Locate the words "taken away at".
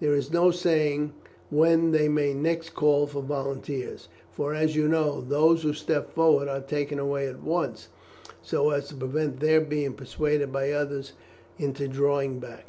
6.60-7.40